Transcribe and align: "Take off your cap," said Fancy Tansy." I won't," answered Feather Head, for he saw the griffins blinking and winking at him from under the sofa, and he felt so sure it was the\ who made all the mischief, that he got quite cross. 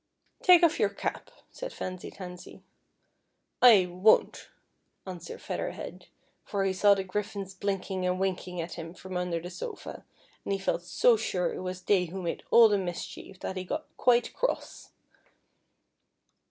"Take 0.41 0.63
off 0.63 0.79
your 0.79 0.89
cap," 0.89 1.29
said 1.51 1.71
Fancy 1.71 2.09
Tansy." 2.09 2.63
I 3.71 3.85
won't," 3.85 4.49
answered 5.05 5.39
Feather 5.43 5.73
Head, 5.73 6.07
for 6.43 6.63
he 6.63 6.73
saw 6.73 6.95
the 6.95 7.03
griffins 7.03 7.53
blinking 7.53 8.07
and 8.07 8.19
winking 8.19 8.59
at 8.59 8.73
him 8.73 8.95
from 8.95 9.15
under 9.15 9.39
the 9.39 9.51
sofa, 9.51 10.03
and 10.43 10.53
he 10.53 10.57
felt 10.57 10.81
so 10.81 11.17
sure 11.17 11.53
it 11.53 11.59
was 11.61 11.83
the\ 11.83 12.05
who 12.07 12.23
made 12.23 12.41
all 12.49 12.67
the 12.67 12.79
mischief, 12.79 13.41
that 13.41 13.57
he 13.57 13.63
got 13.63 13.95
quite 13.95 14.33
cross. 14.33 14.89